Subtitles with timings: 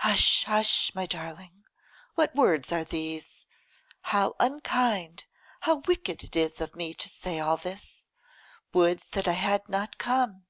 [0.00, 0.44] 'Hush!
[0.44, 0.94] hush!
[0.94, 1.64] my darling.
[2.14, 3.46] What words are these?
[4.02, 5.24] How unkind,
[5.60, 8.10] how wicked it is of me to say all this!
[8.74, 10.44] Would that I had not come!